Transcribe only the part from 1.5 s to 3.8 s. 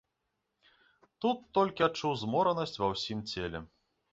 толькі адчуў зморанасць ва ўсім целе.